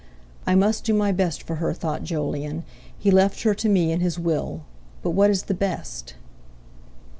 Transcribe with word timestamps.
"I 0.47 0.55
must 0.55 0.83
do 0.83 0.95
my 0.95 1.11
best 1.11 1.43
for 1.43 1.57
her," 1.57 1.75
thought 1.75 2.03
Jolyon; 2.03 2.63
"he 2.97 3.11
left 3.11 3.43
her 3.43 3.53
to 3.53 3.69
me 3.69 3.91
in 3.91 3.99
his 3.99 4.17
will. 4.17 4.63
But 5.03 5.11
what 5.11 5.29
is 5.29 5.43
the 5.43 5.53
best?" 5.53 6.15